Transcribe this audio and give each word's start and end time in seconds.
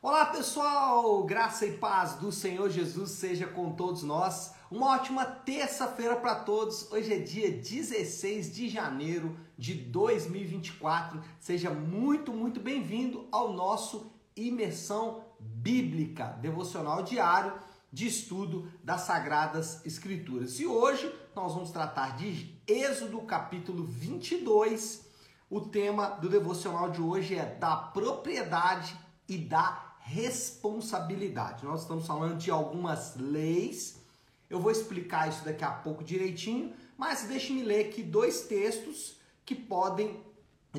Olá 0.00 0.26
pessoal, 0.26 1.24
graça 1.24 1.66
e 1.66 1.76
paz 1.76 2.14
do 2.14 2.30
Senhor 2.30 2.70
Jesus 2.70 3.10
seja 3.10 3.48
com 3.48 3.72
todos 3.72 4.04
nós. 4.04 4.54
Uma 4.70 4.94
ótima 4.94 5.24
terça-feira 5.24 6.14
para 6.14 6.36
todos. 6.36 6.88
Hoje 6.92 7.12
é 7.12 7.18
dia 7.18 7.50
16 7.50 8.54
de 8.54 8.68
janeiro 8.68 9.36
de 9.58 9.74
2024. 9.74 11.20
Seja 11.40 11.70
muito, 11.70 12.32
muito 12.32 12.60
bem-vindo 12.60 13.26
ao 13.32 13.52
nosso 13.52 14.12
Imersão 14.36 15.24
Bíblica, 15.40 16.26
devocional 16.40 17.02
diário 17.02 17.54
de 17.92 18.06
estudo 18.06 18.70
das 18.84 19.00
Sagradas 19.00 19.84
Escrituras. 19.84 20.60
E 20.60 20.66
hoje 20.66 21.12
nós 21.34 21.54
vamos 21.54 21.72
tratar 21.72 22.16
de 22.16 22.56
Êxodo 22.68 23.20
capítulo 23.22 23.82
22. 23.82 25.04
O 25.50 25.60
tema 25.60 26.10
do 26.10 26.28
devocional 26.28 26.88
de 26.88 27.02
hoje 27.02 27.34
é 27.34 27.44
da 27.44 27.74
propriedade 27.74 28.96
e 29.28 29.36
da 29.36 29.87
responsabilidade. 30.08 31.66
Nós 31.66 31.82
estamos 31.82 32.06
falando 32.06 32.38
de 32.38 32.50
algumas 32.50 33.14
leis. 33.16 34.00
Eu 34.48 34.58
vou 34.58 34.72
explicar 34.72 35.28
isso 35.28 35.44
daqui 35.44 35.62
a 35.62 35.70
pouco 35.70 36.02
direitinho, 36.02 36.72
mas 36.96 37.24
deixe-me 37.24 37.62
ler 37.62 37.86
aqui 37.86 38.02
dois 38.02 38.42
textos 38.42 39.16
que 39.44 39.54
podem, 39.54 40.18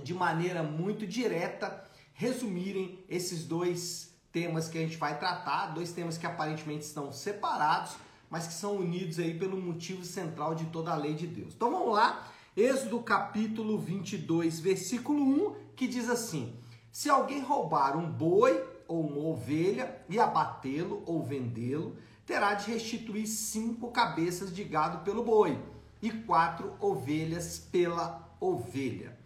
de 0.01 0.15
maneira 0.15 0.63
muito 0.63 1.05
direta, 1.05 1.85
resumirem 2.13 3.05
esses 3.07 3.45
dois 3.45 4.11
temas 4.31 4.67
que 4.67 4.79
a 4.79 4.81
gente 4.81 4.97
vai 4.97 5.19
tratar, 5.19 5.67
dois 5.67 5.91
temas 5.91 6.17
que 6.17 6.25
aparentemente 6.25 6.85
estão 6.85 7.11
separados, 7.11 7.93
mas 8.31 8.47
que 8.47 8.53
são 8.53 8.77
unidos 8.77 9.19
aí 9.19 9.37
pelo 9.37 9.57
motivo 9.57 10.03
central 10.03 10.55
de 10.55 10.65
toda 10.65 10.91
a 10.91 10.95
lei 10.95 11.13
de 11.13 11.27
Deus. 11.27 11.53
Então 11.53 11.71
vamos 11.71 11.93
lá, 11.93 12.27
Êxodo 12.57 12.99
capítulo 13.01 13.77
22, 13.77 14.59
versículo 14.59 15.21
1, 15.21 15.55
que 15.75 15.87
diz 15.87 16.09
assim: 16.09 16.55
Se 16.91 17.09
alguém 17.09 17.41
roubar 17.41 17.95
um 17.95 18.11
boi 18.11 18.68
ou 18.89 19.07
uma 19.07 19.29
ovelha 19.29 20.03
e 20.09 20.19
abatê-lo 20.19 21.03
ou 21.05 21.23
vendê-lo, 21.23 21.95
terá 22.25 22.55
de 22.55 22.69
restituir 22.69 23.27
cinco 23.27 23.91
cabeças 23.91 24.53
de 24.53 24.63
gado 24.63 25.05
pelo 25.05 25.23
boi 25.23 25.57
e 26.01 26.11
quatro 26.11 26.75
ovelhas 26.81 27.59
pela 27.71 28.35
ovelha. 28.41 29.17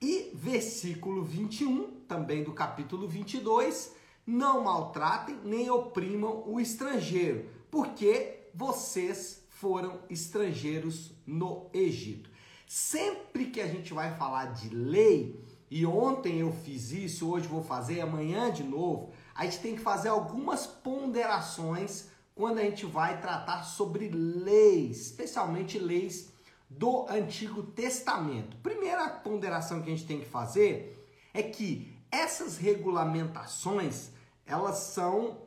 E 0.00 0.32
versículo 0.34 1.24
21, 1.24 2.02
também 2.08 2.42
do 2.42 2.52
capítulo 2.52 3.06
22, 3.06 3.94
não 4.26 4.64
maltratem 4.64 5.38
nem 5.44 5.70
oprimam 5.70 6.42
o 6.46 6.60
estrangeiro, 6.60 7.48
porque 7.70 8.48
vocês 8.52 9.46
foram 9.48 10.00
estrangeiros 10.10 11.12
no 11.24 11.70
Egito. 11.72 12.30
Sempre 12.66 13.46
que 13.46 13.60
a 13.60 13.66
gente 13.66 13.94
vai 13.94 14.16
falar 14.16 14.46
de 14.46 14.68
lei, 14.74 15.40
e 15.74 15.86
ontem 15.86 16.40
eu 16.40 16.52
fiz 16.52 16.92
isso, 16.92 17.30
hoje 17.30 17.48
vou 17.48 17.64
fazer, 17.64 18.02
amanhã 18.02 18.52
de 18.52 18.62
novo, 18.62 19.10
a 19.34 19.46
gente 19.46 19.60
tem 19.60 19.74
que 19.74 19.80
fazer 19.80 20.10
algumas 20.10 20.66
ponderações 20.66 22.08
quando 22.34 22.58
a 22.58 22.62
gente 22.62 22.84
vai 22.84 23.22
tratar 23.22 23.62
sobre 23.62 24.10
leis, 24.10 25.00
especialmente 25.06 25.78
leis 25.78 26.30
do 26.68 27.06
Antigo 27.08 27.62
Testamento. 27.62 28.54
Primeira 28.58 29.08
ponderação 29.08 29.80
que 29.80 29.90
a 29.90 29.94
gente 29.94 30.06
tem 30.06 30.20
que 30.20 30.28
fazer 30.28 31.08
é 31.32 31.42
que 31.42 31.90
essas 32.10 32.58
regulamentações, 32.58 34.10
elas 34.44 34.76
são 34.76 35.38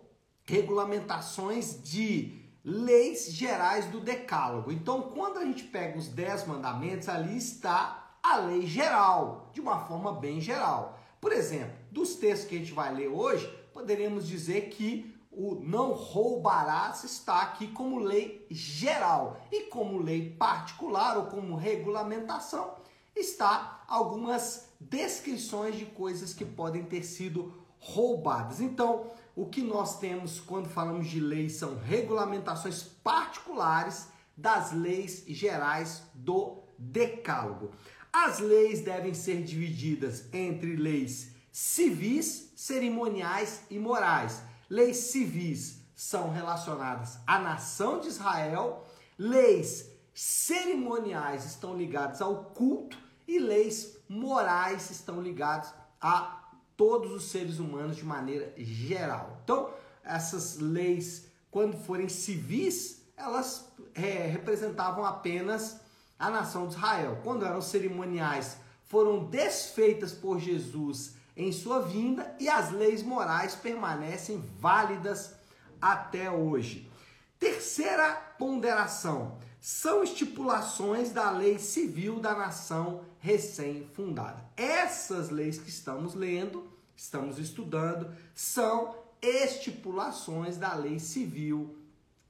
regulamentações 0.43 1.79
de 1.83 2.41
leis 2.63 3.31
gerais 3.31 3.85
do 3.91 3.99
decálogo. 3.99 4.71
Então, 4.71 5.03
quando 5.03 5.37
a 5.37 5.45
gente 5.45 5.65
pega 5.65 5.99
os 5.99 6.07
dez 6.07 6.47
mandamentos, 6.47 7.09
ali 7.09 7.37
está 7.37 8.04
a 8.25 8.37
lei 8.37 8.65
geral, 8.65 9.49
de 9.53 9.61
uma 9.61 9.79
forma 9.85 10.13
bem 10.13 10.41
geral. 10.41 10.99
Por 11.21 11.31
exemplo, 11.31 11.75
dos 11.91 12.15
textos 12.15 12.49
que 12.49 12.55
a 12.55 12.59
gente 12.59 12.71
vai 12.71 12.93
ler 12.93 13.07
hoje, 13.07 13.47
poderíamos 13.71 14.27
dizer 14.27 14.69
que 14.69 15.15
o 15.31 15.55
não 15.55 15.91
roubarás 15.91 17.03
está 17.03 17.41
aqui 17.41 17.67
como 17.67 17.99
lei 17.99 18.47
geral 18.49 19.39
e 19.51 19.63
como 19.63 20.01
lei 20.01 20.31
particular 20.31 21.17
ou 21.17 21.25
como 21.25 21.55
regulamentação 21.55 22.73
está 23.15 23.83
algumas 23.87 24.69
descrições 24.79 25.77
de 25.77 25.85
coisas 25.85 26.33
que 26.33 26.43
podem 26.43 26.83
ter 26.83 27.03
sido 27.03 27.53
roubadas. 27.79 28.59
Então, 28.59 29.11
o 29.35 29.45
que 29.45 29.61
nós 29.61 29.99
temos 29.99 30.39
quando 30.39 30.67
falamos 30.67 31.07
de 31.07 31.19
leis 31.19 31.53
são 31.53 31.77
regulamentações 31.77 32.83
particulares 32.83 34.07
das 34.35 34.71
leis 34.71 35.23
gerais 35.27 36.03
do 36.13 36.63
Decálogo. 36.77 37.71
As 38.17 38.39
leis 38.39 38.79
devem 38.79 39.13
ser 39.13 39.43
divididas 39.43 40.23
entre 40.31 40.77
leis 40.77 41.31
civis, 41.51 42.49
cerimoniais 42.55 43.63
e 43.69 43.77
morais. 43.77 44.41
Leis 44.69 44.95
civis 44.95 45.81
são 45.93 46.29
relacionadas 46.29 47.19
à 47.27 47.39
nação 47.39 47.99
de 47.99 48.07
Israel, 48.07 48.85
leis 49.19 49.91
cerimoniais 50.13 51.43
estão 51.43 51.75
ligadas 51.75 52.21
ao 52.21 52.45
culto 52.45 52.97
e 53.27 53.37
leis 53.37 53.97
morais 54.07 54.89
estão 54.89 55.21
ligadas 55.21 55.73
a 55.99 56.41
todos 56.77 57.11
os 57.11 57.25
seres 57.25 57.59
humanos 57.59 57.97
de 57.97 58.05
maneira 58.05 58.53
geral. 58.55 59.41
Então, 59.43 59.73
essas 60.01 60.55
leis, 60.55 61.25
quando 61.51 61.75
forem 61.83 62.07
civis, 62.07 63.05
elas 63.17 63.69
é, 63.93 64.25
representavam 64.25 65.03
apenas 65.03 65.83
a 66.17 66.29
nação 66.29 66.67
de 66.67 66.75
Israel. 66.75 67.19
Quando 67.23 67.45
eram 67.45 67.61
cerimoniais, 67.61 68.57
foram 68.85 69.25
desfeitas 69.25 70.11
por 70.11 70.39
Jesus 70.39 71.15
em 71.35 71.51
sua 71.51 71.81
vinda 71.81 72.35
e 72.39 72.47
as 72.47 72.71
leis 72.71 73.03
morais 73.03 73.55
permanecem 73.55 74.41
válidas 74.59 75.33
até 75.81 76.31
hoje. 76.31 76.89
Terceira 77.37 78.13
ponderação 78.39 79.37
são 79.59 80.03
estipulações 80.03 81.11
da 81.11 81.31
lei 81.31 81.57
civil 81.57 82.19
da 82.19 82.35
nação 82.35 83.03
recém-fundada. 83.19 84.45
Essas 84.55 85.29
leis 85.29 85.57
que 85.57 85.69
estamos 85.69 86.13
lendo, 86.13 86.71
estamos 86.95 87.39
estudando, 87.39 88.15
são 88.33 88.95
estipulações 89.21 90.57
da 90.57 90.73
lei 90.75 90.99
civil 90.99 91.75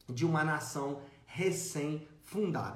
de 0.07 0.25
uma 0.25 0.43
nação 0.43 1.01
recém-fundada. 1.25 2.14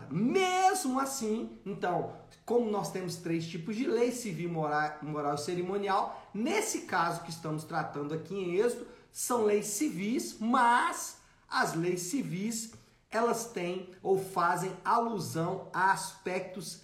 Mesmo 0.10 1.00
assim, 1.00 1.58
então, 1.66 2.14
como 2.46 2.70
nós 2.70 2.92
temos 2.92 3.18
três 3.18 3.48
tipos 3.48 3.76
de 3.76 3.86
lei, 3.86 4.12
civil, 4.12 4.50
moral, 4.50 4.98
moral 5.02 5.36
e 5.36 5.40
cerimonial, 5.40 6.30
nesse 6.34 6.82
caso 6.82 7.24
que 7.24 7.30
estamos 7.30 7.64
tratando 7.64 8.14
aqui 8.14 8.36
em 8.36 8.56
Êxodo, 8.56 8.88
são 9.12 9.44
leis 9.44 9.66
civis, 9.66 10.38
mas 10.40 11.18
as 11.50 11.74
leis 11.74 12.02
civis 12.02 12.74
elas 13.12 13.48
têm 13.48 13.90
ou 14.04 14.20
fazem 14.20 14.72
alusão 14.86 15.68
a 15.74 15.92
aspectos 15.92 16.82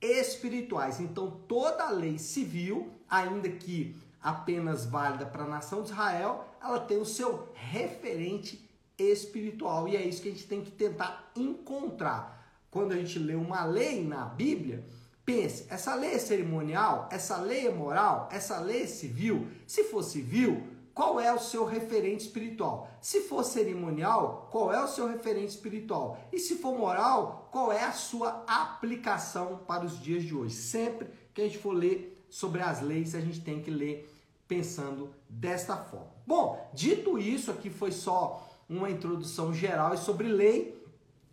espirituais. 0.00 1.00
Então, 1.00 1.30
toda 1.46 1.90
lei 1.90 2.18
civil, 2.18 2.92
ainda 3.08 3.48
que 3.48 3.96
apenas 4.20 4.84
válida 4.84 5.24
para 5.24 5.44
a 5.44 5.48
nação 5.48 5.82
de 5.82 5.90
Israel, 5.90 6.44
ela 6.60 6.80
tem 6.80 6.98
o 6.98 7.06
seu 7.06 7.48
referente 7.54 8.67
espiritual. 8.98 9.88
E 9.88 9.96
é 9.96 10.02
isso 10.02 10.20
que 10.20 10.28
a 10.28 10.32
gente 10.32 10.46
tem 10.46 10.62
que 10.62 10.70
tentar 10.70 11.30
encontrar. 11.36 12.36
Quando 12.70 12.92
a 12.92 12.96
gente 12.96 13.18
lê 13.18 13.34
uma 13.34 13.64
lei 13.64 14.04
na 14.04 14.24
Bíblia, 14.24 14.84
Pense, 15.28 15.66
essa 15.68 15.94
lei 15.94 16.14
é 16.14 16.18
cerimonial, 16.18 17.06
essa 17.12 17.36
lei 17.36 17.66
é 17.66 17.70
moral, 17.70 18.30
essa 18.32 18.58
lei 18.60 18.84
é 18.84 18.86
civil. 18.86 19.46
Se 19.66 19.84
for 19.84 20.02
civil, 20.02 20.66
qual 20.94 21.20
é 21.20 21.30
o 21.30 21.38
seu 21.38 21.66
referente 21.66 22.24
espiritual? 22.24 22.88
Se 22.98 23.20
for 23.20 23.44
cerimonial, 23.44 24.48
qual 24.50 24.72
é 24.72 24.82
o 24.82 24.88
seu 24.88 25.06
referente 25.06 25.48
espiritual? 25.48 26.18
E 26.32 26.38
se 26.38 26.54
for 26.54 26.78
moral, 26.78 27.46
qual 27.52 27.70
é 27.70 27.84
a 27.84 27.92
sua 27.92 28.42
aplicação 28.48 29.60
para 29.66 29.84
os 29.84 30.00
dias 30.00 30.22
de 30.22 30.34
hoje? 30.34 30.54
Sempre 30.54 31.10
que 31.34 31.42
a 31.42 31.44
gente 31.44 31.58
for 31.58 31.74
ler 31.74 32.24
sobre 32.30 32.62
as 32.62 32.80
leis, 32.80 33.14
a 33.14 33.20
gente 33.20 33.42
tem 33.42 33.60
que 33.60 33.70
ler 33.70 34.10
pensando 34.48 35.10
desta 35.28 35.76
forma. 35.76 36.10
Bom, 36.26 36.70
dito 36.72 37.18
isso, 37.18 37.50
aqui 37.50 37.68
foi 37.68 37.92
só 37.92 38.47
uma 38.68 38.90
introdução 38.90 39.52
geral 39.54 39.96
sobre 39.96 40.28
lei. 40.28 40.76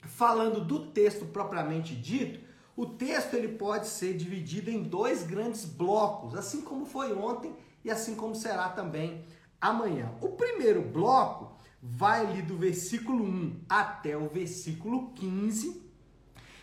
Falando 0.04 0.62
do 0.62 0.88
texto 0.92 1.26
propriamente 1.26 1.96
dito, 1.96 2.40
o 2.76 2.86
texto 2.86 3.34
ele 3.34 3.50
pode 3.50 3.88
ser 3.88 4.16
dividido 4.16 4.70
em 4.70 4.84
dois 4.84 5.24
grandes 5.24 5.66
blocos, 5.66 6.36
assim 6.36 6.62
como 6.62 6.86
foi 6.86 7.14
ontem 7.14 7.56
e 7.84 7.90
assim 7.90 8.16
como 8.16 8.36
será 8.36 8.70
também 8.70 9.26
amanhã. 9.60 10.12
O 10.22 10.30
primeiro 10.30 10.82
bloco 10.82 11.56
vai 11.82 12.26
ali 12.26 12.42
do 12.42 12.58
versículo 12.58 13.24
1 13.24 13.62
até 13.70 14.18
o 14.18 14.28
versículo 14.28 15.12
15 15.14 15.82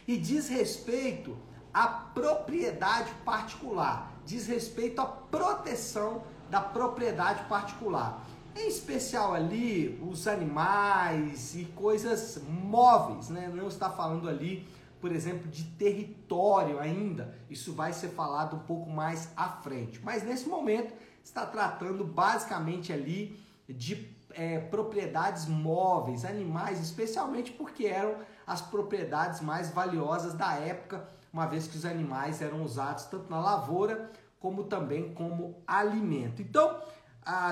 e 0.06 0.16
diz 0.16 0.48
respeito 0.48 1.36
à 1.72 1.86
propriedade 1.86 3.10
particular, 3.25 4.12
diz 4.26 4.46
respeito 4.46 5.00
à 5.00 5.06
proteção 5.06 6.25
da 6.50 6.60
propriedade 6.60 7.44
particular. 7.44 8.22
Em 8.54 8.69
especial 8.69 9.32
ali 9.32 9.99
os 10.02 10.26
animais 10.26 11.54
e 11.54 11.64
coisas 11.75 12.40
móveis, 12.46 13.28
né? 13.28 13.50
Não 13.54 13.69
está 13.69 13.90
falando 13.90 14.28
ali 14.28 14.66
por 15.02 15.10
exemplo, 15.10 15.50
de 15.50 15.64
território 15.64 16.78
ainda. 16.78 17.37
Isso 17.50 17.72
vai 17.72 17.93
ser 17.93 18.10
falado 18.10 18.54
um 18.54 18.60
pouco 18.60 18.88
mais 18.88 19.31
à 19.37 19.49
frente. 19.49 20.00
Mas 20.00 20.22
nesse 20.22 20.49
momento 20.49 20.94
está 21.25 21.44
tratando 21.44 22.04
basicamente 22.04 22.93
ali 22.93 23.37
de 23.69 24.08
é, 24.31 24.60
propriedades 24.60 25.46
móveis, 25.46 26.25
animais, 26.25 26.81
especialmente 26.81 27.50
porque 27.50 27.84
eram 27.84 28.14
as 28.46 28.62
propriedades 28.62 29.40
mais 29.40 29.70
valiosas 29.70 30.34
da 30.34 30.54
época, 30.54 31.08
uma 31.32 31.46
vez 31.46 31.66
que 31.66 31.76
os 31.76 31.84
animais 31.84 32.40
eram 32.40 32.62
usados 32.62 33.06
tanto 33.06 33.28
na 33.28 33.40
lavoura 33.40 34.08
como 34.38 34.64
também 34.64 35.12
como 35.14 35.56
alimento. 35.66 36.43
Então, 36.43 36.81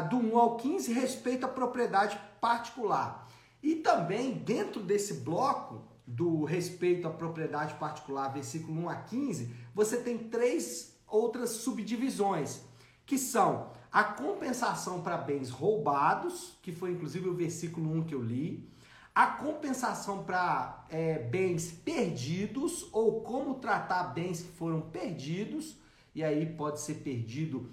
do 0.08 0.16
1 0.16 0.38
ao 0.38 0.56
15 0.56 0.92
respeito 0.92 1.46
à 1.46 1.48
propriedade 1.48 2.20
particular. 2.40 3.28
E 3.62 3.76
também 3.76 4.32
dentro 4.32 4.82
desse 4.82 5.14
bloco 5.14 5.82
do 6.06 6.44
respeito 6.44 7.06
à 7.06 7.10
propriedade 7.10 7.74
particular, 7.74 8.28
versículo 8.32 8.82
1 8.82 8.88
a 8.88 8.96
15, 8.96 9.54
você 9.74 9.98
tem 9.98 10.18
três 10.18 10.96
outras 11.06 11.50
subdivisões, 11.50 12.62
que 13.06 13.18
são 13.18 13.70
a 13.92 14.02
compensação 14.04 15.02
para 15.02 15.16
bens 15.16 15.50
roubados, 15.50 16.58
que 16.62 16.72
foi 16.72 16.92
inclusive 16.92 17.28
o 17.28 17.34
versículo 17.34 17.92
1 17.98 18.04
que 18.04 18.14
eu 18.14 18.22
li, 18.22 18.68
a 19.14 19.26
compensação 19.26 20.24
para 20.24 20.84
é, 20.88 21.18
bens 21.18 21.70
perdidos, 21.70 22.88
ou 22.92 23.20
como 23.20 23.56
tratar 23.56 24.04
bens 24.04 24.40
que 24.40 24.52
foram 24.52 24.80
perdidos, 24.80 25.76
e 26.14 26.24
aí 26.24 26.46
pode 26.46 26.80
ser 26.80 26.94
perdido 26.94 27.70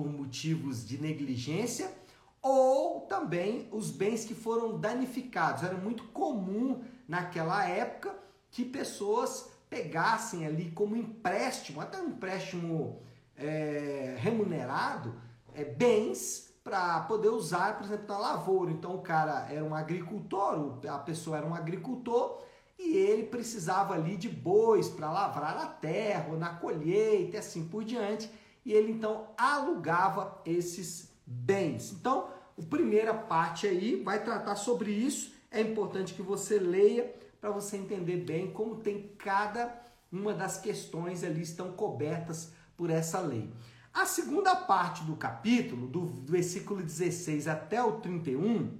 por 0.00 0.10
motivos 0.10 0.86
de 0.86 0.98
negligência, 0.98 1.92
ou 2.40 3.02
também 3.02 3.68
os 3.70 3.90
bens 3.90 4.24
que 4.24 4.34
foram 4.34 4.78
danificados. 4.78 5.62
Era 5.62 5.76
muito 5.76 6.04
comum 6.04 6.82
naquela 7.06 7.68
época 7.68 8.16
que 8.50 8.64
pessoas 8.64 9.50
pegassem 9.68 10.46
ali 10.46 10.70
como 10.70 10.96
empréstimo, 10.96 11.82
até 11.82 12.00
um 12.00 12.08
empréstimo 12.08 13.02
é, 13.36 14.16
remunerado, 14.18 15.14
é, 15.54 15.64
bens 15.64 16.50
para 16.64 17.00
poder 17.00 17.28
usar, 17.28 17.76
por 17.76 17.84
exemplo, 17.84 18.06
na 18.08 18.18
lavoura. 18.18 18.70
Então 18.70 18.94
o 18.94 19.02
cara 19.02 19.48
era 19.50 19.62
um 19.62 19.74
agricultor, 19.74 20.78
a 20.88 20.98
pessoa 20.98 21.36
era 21.36 21.46
um 21.46 21.54
agricultor 21.54 22.42
e 22.78 22.96
ele 22.96 23.24
precisava 23.24 23.92
ali 23.92 24.16
de 24.16 24.30
bois 24.30 24.88
para 24.88 25.12
lavrar 25.12 25.58
a 25.58 25.66
terra, 25.66 26.28
ou 26.30 26.38
na 26.38 26.54
colheita 26.54 27.36
e 27.36 27.38
assim 27.38 27.68
por 27.68 27.84
diante. 27.84 28.30
E 28.64 28.72
ele 28.72 28.92
então 28.92 29.28
alugava 29.36 30.40
esses 30.44 31.10
bens. 31.26 31.92
Então, 31.92 32.28
a 32.58 32.62
primeira 32.62 33.14
parte 33.14 33.66
aí 33.66 34.02
vai 34.02 34.22
tratar 34.22 34.56
sobre 34.56 34.90
isso. 34.90 35.32
É 35.50 35.60
importante 35.60 36.14
que 36.14 36.22
você 36.22 36.58
leia 36.58 37.14
para 37.40 37.50
você 37.50 37.76
entender 37.76 38.18
bem 38.18 38.52
como 38.52 38.76
tem 38.76 39.14
cada 39.16 39.80
uma 40.12 40.34
das 40.34 40.58
questões 40.60 41.24
ali 41.24 41.42
estão 41.42 41.72
cobertas 41.72 42.52
por 42.76 42.90
essa 42.90 43.20
lei. 43.20 43.50
A 43.92 44.06
segunda 44.06 44.54
parte 44.54 45.02
do 45.04 45.16
capítulo, 45.16 45.86
do 45.86 46.04
versículo 46.04 46.82
16 46.82 47.48
até 47.48 47.82
o 47.82 48.00
31, 48.00 48.78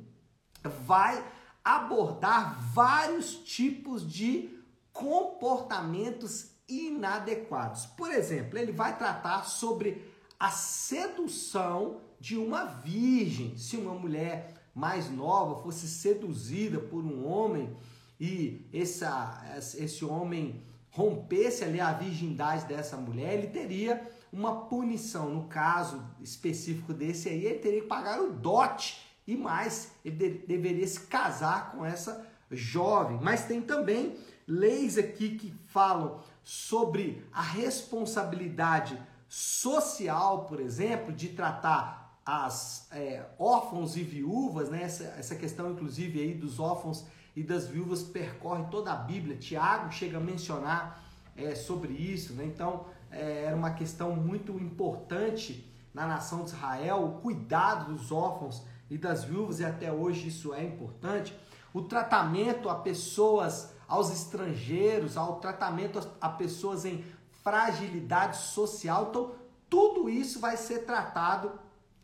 vai 0.84 1.24
abordar 1.64 2.60
vários 2.72 3.34
tipos 3.34 4.08
de 4.08 4.50
comportamentos 4.92 6.52
inadequados. 6.70 7.86
Por 7.86 8.10
exemplo, 8.10 8.58
ele 8.58 8.72
vai 8.72 8.96
tratar 8.96 9.44
sobre 9.44 10.02
a 10.38 10.50
sedução 10.50 12.00
de 12.18 12.36
uma 12.36 12.64
virgem. 12.64 13.56
Se 13.56 13.76
uma 13.76 13.94
mulher 13.94 14.54
mais 14.74 15.10
nova 15.10 15.62
fosse 15.62 15.88
seduzida 15.88 16.78
por 16.78 17.04
um 17.04 17.26
homem 17.26 17.74
e 18.18 18.66
essa, 18.72 19.42
esse 19.78 20.04
homem 20.04 20.62
rompesse 20.90 21.64
ali 21.64 21.80
a 21.80 21.92
virgindade 21.92 22.66
dessa 22.66 22.96
mulher, 22.96 23.34
ele 23.34 23.48
teria 23.48 24.08
uma 24.32 24.66
punição. 24.66 25.30
No 25.30 25.44
caso 25.44 26.02
específico 26.20 26.92
desse 26.92 27.28
aí, 27.28 27.44
ele 27.44 27.58
teria 27.58 27.80
que 27.80 27.86
pagar 27.86 28.20
o 28.20 28.32
dote 28.32 29.06
e 29.26 29.36
mais, 29.36 29.92
ele 30.04 30.16
de, 30.16 30.46
deveria 30.46 30.86
se 30.86 31.00
casar 31.00 31.72
com 31.72 31.84
essa 31.84 32.26
jovem. 32.50 33.18
Mas 33.22 33.44
tem 33.44 33.60
também 33.60 34.16
leis 34.46 34.98
aqui 34.98 35.36
que 35.36 35.54
falam 35.66 36.20
sobre 36.42 37.24
a 37.32 37.42
responsabilidade 37.42 39.00
social, 39.28 40.44
por 40.46 40.60
exemplo, 40.60 41.12
de 41.12 41.28
tratar 41.28 42.20
as 42.24 42.88
é, 42.92 43.24
órfãos 43.38 43.96
e 43.96 44.02
viúvas, 44.02 44.68
né? 44.68 44.82
Essa, 44.82 45.04
essa 45.18 45.36
questão, 45.36 45.70
inclusive, 45.72 46.20
aí 46.20 46.34
dos 46.34 46.58
órfãos 46.58 47.04
e 47.34 47.42
das 47.42 47.66
viúvas 47.66 48.02
percorre 48.02 48.64
toda 48.70 48.92
a 48.92 48.96
Bíblia. 48.96 49.36
Tiago 49.36 49.90
chega 49.92 50.18
a 50.18 50.20
mencionar 50.20 51.02
é, 51.36 51.54
sobre 51.54 51.92
isso, 51.92 52.34
né? 52.34 52.44
Então, 52.44 52.86
é, 53.10 53.44
era 53.44 53.56
uma 53.56 53.72
questão 53.72 54.14
muito 54.14 54.52
importante 54.52 55.66
na 55.92 56.06
nação 56.06 56.44
de 56.44 56.50
Israel, 56.50 57.04
o 57.04 57.20
cuidado 57.20 57.92
dos 57.92 58.12
órfãos 58.12 58.62
e 58.88 58.96
das 58.96 59.24
viúvas, 59.24 59.60
e 59.60 59.64
até 59.64 59.92
hoje 59.92 60.28
isso 60.28 60.54
é 60.54 60.62
importante. 60.62 61.36
O 61.72 61.82
tratamento 61.82 62.68
a 62.68 62.74
pessoas, 62.74 63.72
aos 63.90 64.08
estrangeiros, 64.12 65.16
ao 65.16 65.40
tratamento 65.40 66.00
a 66.20 66.28
pessoas 66.28 66.84
em 66.84 67.04
fragilidade 67.42 68.36
social. 68.36 69.08
Então, 69.10 69.34
tudo 69.68 70.08
isso 70.08 70.38
vai 70.38 70.56
ser 70.56 70.86
tratado 70.86 71.58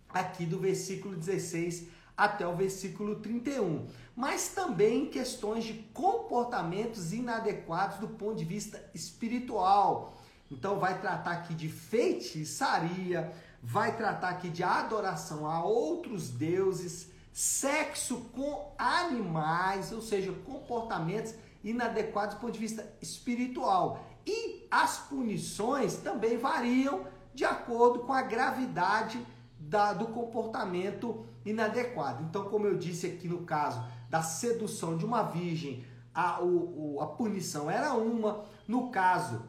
aqui 0.09 0.45
do 0.45 0.59
versículo 0.59 1.15
16 1.15 1.87
até 2.17 2.45
o 2.47 2.57
versículo 2.57 3.21
31. 3.21 3.87
Mas 4.17 4.49
também 4.49 5.07
questões 5.07 5.65
de 5.65 5.75
comportamentos 5.95 7.13
inadequados 7.13 7.99
do 7.99 8.09
ponto 8.09 8.35
de 8.35 8.45
vista 8.45 8.85
espiritual. 8.93 10.17
Então, 10.51 10.81
vai 10.81 11.01
tratar 11.01 11.33
aqui 11.33 11.55
de 11.55 11.69
feitiçaria, 11.69 13.33
vai 13.63 13.97
tratar 13.97 14.31
aqui 14.31 14.49
de 14.49 14.65
adoração 14.65 15.49
a 15.49 15.63
outros 15.63 16.31
deuses, 16.31 17.11
sexo 17.33 18.23
com 18.33 18.73
animais, 18.77 19.93
ou 19.93 20.01
seja, 20.01 20.33
comportamentos 20.45 21.35
inadequados 21.67 22.37
do 22.37 22.41
ponto 22.41 22.53
de 22.53 22.59
vista 22.59 22.87
espiritual. 23.03 24.05
E 24.25 24.67
as 24.71 24.99
punições 24.99 25.97
também 25.97 26.39
variam 26.39 27.05
de 27.35 27.45
acordo 27.45 28.01
com 28.01 28.13
a 28.13 28.23
gravidade 28.23 29.25
da, 29.59 29.93
do 29.93 30.07
comportamento 30.07 31.27
inadequado. 31.45 32.23
Então, 32.25 32.45
como 32.45 32.67
eu 32.67 32.79
disse 32.79 33.07
aqui 33.07 33.29
no 33.29 33.43
caso 33.43 33.85
da 34.09 34.23
sedução 34.23 34.97
de 34.97 35.05
uma 35.05 35.23
virgem, 35.23 35.85
a, 36.15 36.43
o, 36.43 37.01
a 37.01 37.07
punição 37.09 37.71
era 37.71 37.93
uma. 37.93 38.45
No 38.67 38.91
caso 38.91 39.43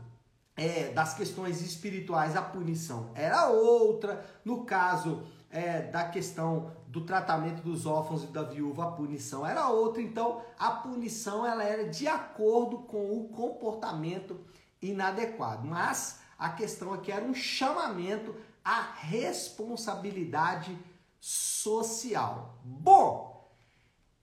é, 0.56 0.92
das 0.92 1.14
questões 1.14 1.62
espirituais, 1.62 2.36
a 2.36 2.42
punição 2.42 3.12
era 3.14 3.48
outra. 3.48 4.25
No 4.44 4.66
caso 4.66 5.24
é, 5.57 5.81
da 5.81 6.04
questão 6.07 6.71
do 6.88 7.01
tratamento 7.01 7.64
dos 7.64 7.87
órfãos 7.87 8.23
e 8.23 8.28
da 8.28 8.44
viúva, 8.44 8.83
a 8.83 8.92
punição 8.92 9.44
era 9.45 9.68
outra. 9.69 10.04
Então, 10.04 10.40
a 10.57 10.69
punição 10.69 11.44
ela 11.44 11.64
era 11.64 11.90
de 11.90 12.07
acordo 12.07 12.78
com 12.80 13.18
o 13.18 13.28
comportamento 13.30 14.40
inadequado. 14.80 15.68
Mas 15.68 16.19
a 16.37 16.49
questão 16.49 16.94
aqui 16.94 17.11
era 17.11 17.26
um 17.26 17.33
chamamento 17.33 18.35
à 18.64 18.81
responsabilidade 18.81 20.78
social. 21.19 22.59
Bom, 22.64 23.49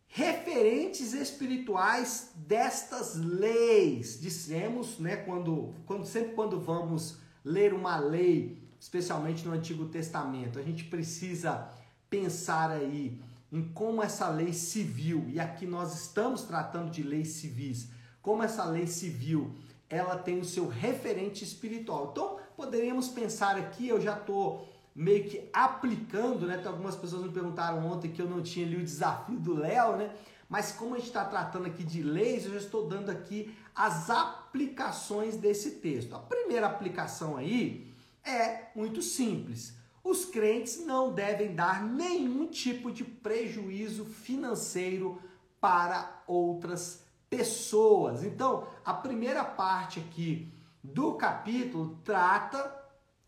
referentes 0.06 1.14
espirituais 1.14 2.30
destas 2.36 3.16
leis. 3.16 4.20
Dissemos, 4.20 5.00
né, 5.00 5.16
quando, 5.16 5.74
quando 5.84 6.06
sempre 6.06 6.32
quando 6.34 6.60
vamos 6.60 7.18
ler 7.44 7.74
uma 7.74 7.96
lei, 7.96 8.63
especialmente 8.84 9.46
no 9.46 9.54
Antigo 9.54 9.86
Testamento, 9.86 10.58
a 10.58 10.62
gente 10.62 10.84
precisa 10.84 11.70
pensar 12.10 12.70
aí 12.70 13.18
em 13.50 13.62
como 13.62 14.02
essa 14.02 14.28
lei 14.28 14.52
civil, 14.52 15.24
e 15.30 15.40
aqui 15.40 15.66
nós 15.66 16.02
estamos 16.02 16.42
tratando 16.42 16.90
de 16.90 17.02
leis 17.02 17.28
civis, 17.28 17.88
como 18.20 18.42
essa 18.42 18.62
lei 18.66 18.86
civil 18.86 19.54
ela 19.88 20.18
tem 20.18 20.38
o 20.38 20.44
seu 20.44 20.68
referente 20.68 21.42
espiritual. 21.42 22.10
Então, 22.12 22.36
poderíamos 22.54 23.08
pensar 23.08 23.56
aqui, 23.56 23.88
eu 23.88 24.02
já 24.02 24.18
estou 24.18 24.68
meio 24.94 25.24
que 25.30 25.48
aplicando, 25.50 26.46
né? 26.46 26.58
Tem 26.58 26.66
algumas 26.66 26.94
pessoas 26.94 27.22
me 27.22 27.32
perguntaram 27.32 27.86
ontem 27.86 28.12
que 28.12 28.20
eu 28.20 28.28
não 28.28 28.42
tinha 28.42 28.66
ali 28.66 28.76
o 28.76 28.84
desafio 28.84 29.38
do 29.38 29.54
Léo, 29.54 29.96
né? 29.96 30.10
Mas 30.46 30.72
como 30.72 30.94
a 30.94 30.98
gente 30.98 31.06
está 31.06 31.24
tratando 31.24 31.66
aqui 31.66 31.82
de 31.82 32.02
leis, 32.02 32.44
eu 32.44 32.52
já 32.52 32.58
estou 32.58 32.86
dando 32.86 33.10
aqui 33.10 33.56
as 33.74 34.10
aplicações 34.10 35.38
desse 35.38 35.76
texto. 35.76 36.14
A 36.14 36.18
primeira 36.18 36.66
aplicação 36.66 37.38
aí 37.38 37.93
é 38.24 38.70
muito 38.74 39.02
simples. 39.02 39.74
Os 40.02 40.24
crentes 40.24 40.84
não 40.84 41.12
devem 41.12 41.54
dar 41.54 41.82
nenhum 41.82 42.46
tipo 42.46 42.90
de 42.90 43.04
prejuízo 43.04 44.04
financeiro 44.04 45.20
para 45.60 46.22
outras 46.26 47.02
pessoas. 47.30 48.22
Então, 48.22 48.66
a 48.84 48.92
primeira 48.92 49.44
parte 49.44 50.00
aqui 50.00 50.52
do 50.82 51.14
capítulo 51.14 51.98
trata 52.04 52.82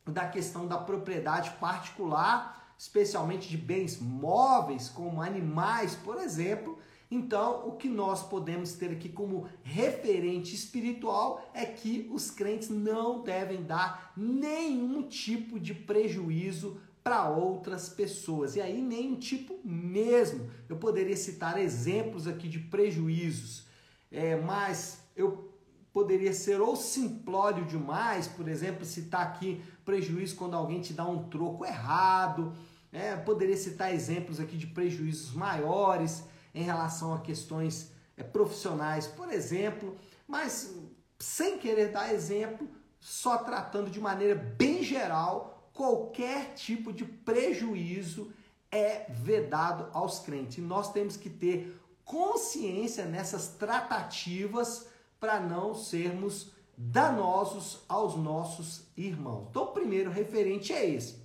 da 0.05 0.29
questão 0.29 0.67
da 0.67 0.79
propriedade 0.79 1.51
particular, 1.59 2.75
especialmente 2.79 3.49
de 3.49 3.57
bens 3.57 3.99
móveis, 3.99 4.89
como 4.89 5.23
animais, 5.23 5.95
por 5.97 6.19
exemplo. 6.19 6.79
Então, 7.11 7.69
o 7.69 7.73
que 7.73 7.89
nós 7.89 8.23
podemos 8.23 8.73
ter 8.73 8.91
aqui 8.91 9.09
como 9.09 9.47
referente 9.63 10.55
espiritual 10.55 11.49
é 11.55 11.65
que 11.65 12.09
os 12.13 12.31
crentes 12.31 12.69
não 12.69 13.23
devem 13.23 13.63
dar 13.63 14.13
nenhum 14.17 15.03
tipo 15.03 15.61
de 15.61 15.73
prejuízo 15.73 16.81
para 17.05 17.29
outras 17.29 17.89
pessoas. 17.89 18.57
E 18.57 18.61
aí, 18.61 18.83
nem 18.83 19.15
tipo 19.15 19.61
mesmo. 19.65 20.51
Eu 20.69 20.77
poderia 20.77 21.17
citar 21.17 21.61
exemplos 21.61 22.27
aqui 22.27 22.49
de 22.49 22.59
prejuízos, 22.59 23.67
é, 24.11 24.35
mas 24.35 25.01
eu 25.15 25.53
poderia 25.93 26.33
ser 26.33 26.61
ou 26.61 26.75
simplório 26.75 27.65
demais, 27.65 28.27
por 28.27 28.49
exemplo, 28.49 28.85
citar 28.85 29.23
aqui 29.23 29.63
prejuízo 29.85 30.35
quando 30.35 30.55
alguém 30.55 30.81
te 30.81 30.93
dá 30.93 31.07
um 31.07 31.29
troco 31.29 31.65
errado. 31.65 32.53
É, 32.93 33.15
poderia 33.15 33.57
citar 33.57 33.95
exemplos 33.95 34.41
aqui 34.41 34.57
de 34.57 34.67
prejuízos 34.67 35.33
maiores 35.33 36.25
em 36.57 36.63
relação 36.63 37.15
a 37.15 37.21
questões 37.21 37.93
é, 38.17 38.23
profissionais, 38.23 39.07
por 39.07 39.31
exemplo, 39.31 39.95
mas 40.27 40.75
sem 41.19 41.59
querer 41.59 41.93
dar 41.93 42.13
exemplo, 42.13 42.67
só 42.99 43.39
tratando 43.39 43.91
de 43.91 44.01
maneira 44.01 44.35
bem 44.35 44.83
geral 44.83 45.71
qualquer 45.73 46.55
tipo 46.55 46.93
de 46.93 47.05
prejuízo 47.05 48.33
é 48.73 49.07
vedado 49.11 49.89
aos 49.93 50.19
crentes. 50.21 50.57
E 50.57 50.63
nós 50.63 50.91
temos 50.91 51.17
que 51.17 51.29
ter 51.29 51.79
consciência 52.05 53.05
nessas 53.05 53.49
tratativas 53.49 54.89
para 55.21 55.39
não 55.39 55.75
sermos 55.75 56.53
danosos 56.77 57.83
aos 57.89 58.17
nossos 58.17 58.87
irmãos. 58.97 59.49
Então, 59.51 59.65
o 59.65 59.73
primeiro 59.73 60.11
referente 60.11 60.73
é 60.73 60.89
esse. 60.89 61.23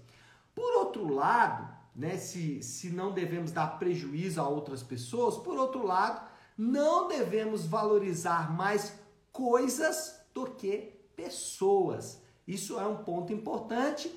Por 0.54 0.80
outro 0.80 1.14
lado, 1.14 1.81
né, 1.96 2.18
se, 2.18 2.62
se 2.62 2.90
não 2.90 3.12
devemos 3.12 3.52
dar 3.52 3.80
prejuízo 3.80 4.40
a 4.40 4.48
outras 4.48 4.82
pessoas, 4.82 5.38
por 5.38 5.58
outro 5.58 5.86
lado, 5.86 6.30
não 6.58 7.08
devemos 7.08 7.66
valorizar 7.66 8.56
mais 8.56 8.94
coisas 9.32 10.20
do 10.34 10.46
que 10.46 10.94
pessoas. 11.16 12.22
Isso 12.48 12.80
é 12.80 12.86
um 12.86 13.04
ponto 13.04 13.34
importante 13.34 14.12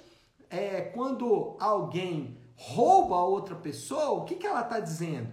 é, 0.51 0.81
quando 0.81 1.57
alguém 1.59 2.39
rouba 2.57 3.17
outra 3.17 3.57
pessoa, 3.57 4.11
o 4.11 4.25
que, 4.25 4.37
que 4.37 4.47
ela 4.47 4.61
está 4.61 4.79
dizendo? 4.79 5.33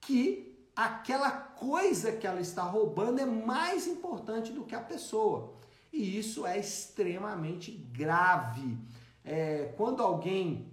Que 0.00 0.66
aquela 0.74 1.30
coisa 1.30 2.12
que 2.12 2.26
ela 2.26 2.40
está 2.40 2.62
roubando 2.62 3.20
é 3.20 3.26
mais 3.26 3.86
importante 3.86 4.52
do 4.52 4.64
que 4.64 4.74
a 4.74 4.80
pessoa. 4.80 5.52
E 5.92 6.18
isso 6.18 6.46
é 6.46 6.58
extremamente 6.58 7.70
grave. 7.70 8.78
É, 9.24 9.74
quando 9.76 10.02
alguém 10.02 10.72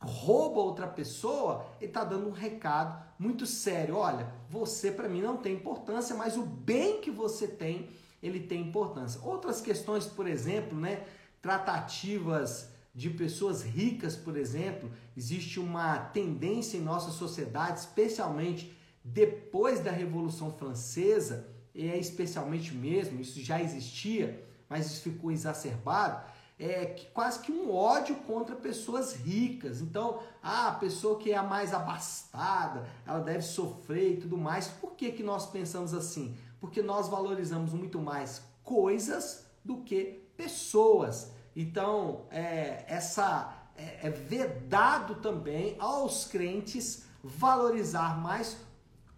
rouba 0.00 0.60
outra 0.60 0.86
pessoa, 0.86 1.66
ele 1.78 1.90
está 1.90 2.04
dando 2.04 2.28
um 2.28 2.32
recado 2.32 3.04
muito 3.18 3.46
sério. 3.46 3.96
Olha, 3.96 4.32
você 4.48 4.90
para 4.90 5.08
mim 5.08 5.20
não 5.20 5.36
tem 5.36 5.54
importância, 5.54 6.16
mas 6.16 6.36
o 6.36 6.42
bem 6.42 7.00
que 7.00 7.10
você 7.10 7.46
tem, 7.46 7.90
ele 8.22 8.40
tem 8.40 8.62
importância. 8.62 9.20
Outras 9.22 9.60
questões, 9.60 10.06
por 10.06 10.26
exemplo, 10.26 10.78
né, 10.78 11.04
tratativas 11.42 12.70
de 12.94 13.10
pessoas 13.10 13.62
ricas, 13.62 14.16
por 14.16 14.36
exemplo, 14.36 14.90
existe 15.16 15.60
uma 15.60 15.98
tendência 15.98 16.76
em 16.76 16.82
nossa 16.82 17.10
sociedade, 17.10 17.80
especialmente 17.80 18.76
depois 19.04 19.80
da 19.80 19.90
Revolução 19.90 20.50
Francesa, 20.52 21.48
e 21.74 21.88
é 21.88 21.96
especialmente 21.96 22.74
mesmo, 22.74 23.20
isso 23.20 23.40
já 23.40 23.62
existia, 23.62 24.44
mas 24.68 24.86
isso 24.86 25.02
ficou 25.02 25.30
exacerbado, 25.30 26.24
é 26.60 27.08
quase 27.14 27.40
que 27.40 27.50
um 27.50 27.74
ódio 27.74 28.14
contra 28.16 28.54
pessoas 28.54 29.14
ricas. 29.14 29.80
Então, 29.80 30.20
ah, 30.42 30.68
a 30.68 30.74
pessoa 30.74 31.18
que 31.18 31.32
é 31.32 31.36
a 31.36 31.42
mais 31.42 31.72
abastada, 31.72 32.86
ela 33.06 33.20
deve 33.20 33.42
sofrer 33.42 34.12
e 34.12 34.16
tudo 34.18 34.36
mais. 34.36 34.68
Por 34.68 34.92
que, 34.92 35.10
que 35.10 35.22
nós 35.22 35.46
pensamos 35.46 35.94
assim? 35.94 36.36
Porque 36.60 36.82
nós 36.82 37.08
valorizamos 37.08 37.72
muito 37.72 37.98
mais 37.98 38.42
coisas 38.62 39.46
do 39.64 39.78
que 39.78 40.22
pessoas. 40.36 41.32
Então, 41.56 42.26
é, 42.30 42.84
essa 42.86 43.56
é, 43.74 44.08
é 44.08 44.10
vedado 44.10 45.14
também 45.16 45.76
aos 45.78 46.26
crentes 46.26 47.04
valorizar 47.24 48.20
mais 48.20 48.58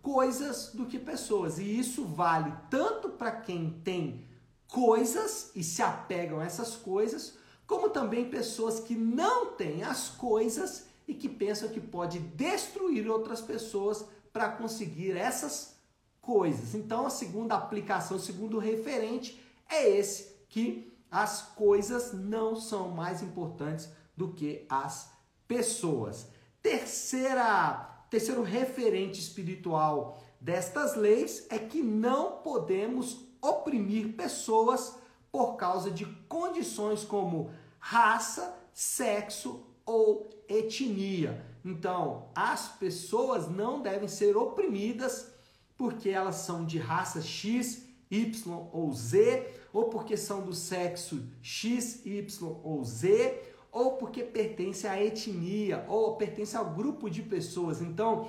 coisas 0.00 0.70
do 0.72 0.87
que 0.87 0.99
pessoas. 0.99 1.58
E 1.58 1.78
isso 1.78 2.04
vale 2.04 2.52
tanto 2.70 3.08
para 3.08 3.32
quem 3.32 3.80
tem 3.84 4.25
coisas 4.72 5.52
e 5.54 5.62
se 5.62 5.82
apegam 5.82 6.40
a 6.40 6.44
essas 6.44 6.74
coisas, 6.74 7.34
como 7.66 7.90
também 7.90 8.30
pessoas 8.30 8.80
que 8.80 8.94
não 8.94 9.52
têm 9.52 9.82
as 9.82 10.08
coisas 10.08 10.86
e 11.06 11.12
que 11.12 11.28
pensam 11.28 11.68
que 11.68 11.80
pode 11.80 12.18
destruir 12.18 13.06
outras 13.08 13.42
pessoas 13.42 14.04
para 14.32 14.48
conseguir 14.48 15.14
essas 15.14 15.76
coisas. 16.22 16.74
Então, 16.74 17.06
a 17.06 17.10
segunda 17.10 17.54
aplicação, 17.54 18.16
o 18.16 18.20
segundo 18.20 18.58
referente 18.58 19.38
é 19.68 19.90
esse 19.90 20.32
que 20.48 20.90
as 21.10 21.42
coisas 21.42 22.14
não 22.14 22.56
são 22.56 22.88
mais 22.88 23.22
importantes 23.22 23.90
do 24.16 24.32
que 24.32 24.64
as 24.70 25.10
pessoas. 25.46 26.26
Terceira, 26.62 28.06
terceiro 28.08 28.42
referente 28.42 29.20
espiritual 29.20 30.18
destas 30.40 30.96
leis 30.96 31.46
é 31.50 31.58
que 31.58 31.82
não 31.82 32.38
podemos 32.38 33.31
oprimir 33.42 34.14
pessoas 34.14 34.96
por 35.30 35.56
causa 35.56 35.90
de 35.90 36.06
condições 36.28 37.04
como 37.04 37.50
raça, 37.78 38.56
sexo 38.72 39.66
ou 39.84 40.30
etnia. 40.49 41.44
Então, 41.64 42.28
as 42.34 42.68
pessoas 42.68 43.50
não 43.50 43.82
devem 43.82 44.08
ser 44.08 44.37
oprimidas 44.37 45.32
porque 45.76 46.08
elas 46.08 46.37
são 46.37 46.64
de 46.64 46.78
raça 46.78 47.20
X, 47.20 47.84
Y 48.11 48.68
ou 48.72 48.92
Z 48.92 49.61
ou 49.72 49.88
porque 49.88 50.16
são 50.16 50.42
do 50.42 50.54
sexo 50.54 51.25
X, 51.40 52.04
Y 52.04 52.61
ou 52.62 52.84
Z, 52.84 53.42
ou 53.70 53.92
porque 53.92 54.22
pertence 54.22 54.87
à 54.87 55.02
etnia, 55.02 55.84
ou 55.88 56.16
pertence 56.16 56.54
ao 56.56 56.70
grupo 56.70 57.08
de 57.08 57.22
pessoas. 57.22 57.80
Então, 57.80 58.28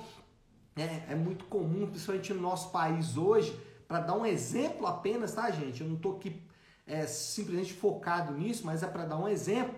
é, 0.74 1.12
é 1.12 1.14
muito 1.14 1.44
comum, 1.44 1.86
principalmente 1.86 2.32
no 2.32 2.40
nosso 2.40 2.70
país 2.70 3.16
hoje, 3.16 3.56
para 3.86 4.00
dar 4.00 4.14
um 4.14 4.26
exemplo 4.26 4.86
apenas, 4.86 5.32
tá, 5.32 5.50
gente? 5.50 5.80
Eu 5.80 5.88
não 5.88 5.96
estou 5.96 6.16
aqui 6.16 6.42
é, 6.86 7.06
simplesmente 7.06 7.72
focado 7.72 8.32
nisso, 8.32 8.64
mas 8.64 8.82
é 8.82 8.86
para 8.86 9.04
dar 9.04 9.18
um 9.18 9.28
exemplo. 9.28 9.76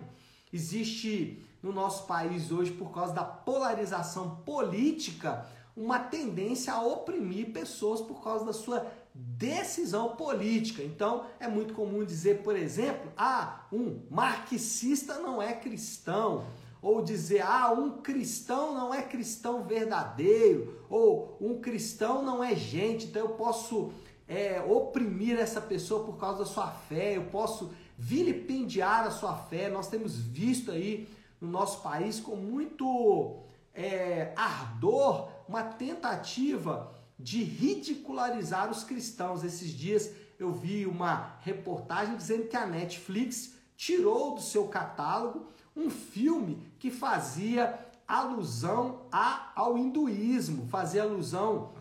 Existe 0.52 1.44
no 1.62 1.72
nosso 1.72 2.06
país 2.06 2.50
hoje, 2.52 2.72
por 2.72 2.92
causa 2.92 3.12
da 3.12 3.24
polarização 3.24 4.36
política, 4.44 5.46
uma 5.76 5.98
tendência 5.98 6.72
a 6.72 6.82
oprimir 6.82 7.52
pessoas 7.52 8.00
por 8.00 8.22
causa 8.22 8.44
da 8.44 8.52
sua 8.52 8.86
decisão 9.14 10.16
política. 10.16 10.82
Então, 10.82 11.26
é 11.40 11.48
muito 11.48 11.74
comum 11.74 12.04
dizer, 12.04 12.42
por 12.42 12.56
exemplo, 12.56 13.12
ah, 13.16 13.66
um 13.72 14.00
marxista 14.10 15.18
não 15.18 15.40
é 15.40 15.52
cristão, 15.52 16.44
ou 16.86 17.02
dizer, 17.02 17.42
ah, 17.42 17.72
um 17.72 18.00
cristão 18.00 18.72
não 18.72 18.94
é 18.94 19.02
cristão 19.02 19.64
verdadeiro, 19.64 20.84
ou 20.88 21.36
um 21.40 21.60
cristão 21.60 22.22
não 22.22 22.44
é 22.44 22.54
gente, 22.54 23.06
então 23.06 23.22
eu 23.22 23.30
posso 23.30 23.90
é, 24.28 24.60
oprimir 24.60 25.36
essa 25.36 25.60
pessoa 25.60 26.04
por 26.04 26.16
causa 26.16 26.38
da 26.38 26.44
sua 26.44 26.68
fé, 26.68 27.16
eu 27.16 27.24
posso 27.24 27.72
vilipendiar 27.98 29.04
a 29.04 29.10
sua 29.10 29.34
fé. 29.34 29.68
Nós 29.68 29.88
temos 29.88 30.16
visto 30.16 30.70
aí 30.70 31.08
no 31.40 31.48
nosso 31.48 31.82
país 31.82 32.20
com 32.20 32.36
muito 32.36 33.40
é, 33.74 34.32
ardor 34.36 35.28
uma 35.48 35.64
tentativa 35.64 36.94
de 37.18 37.42
ridicularizar 37.42 38.70
os 38.70 38.84
cristãos. 38.84 39.42
Esses 39.42 39.70
dias 39.70 40.12
eu 40.38 40.52
vi 40.52 40.86
uma 40.86 41.36
reportagem 41.40 42.14
dizendo 42.16 42.46
que 42.46 42.56
a 42.56 42.64
Netflix 42.64 43.54
tirou 43.76 44.36
do 44.36 44.40
seu 44.40 44.68
catálogo 44.68 45.55
um 45.76 45.90
filme 45.90 46.66
que 46.78 46.90
fazia 46.90 47.78
alusão 48.08 49.02
a, 49.12 49.52
ao 49.54 49.76
hinduísmo, 49.76 50.66
fazia 50.68 51.02
alusão 51.02 51.74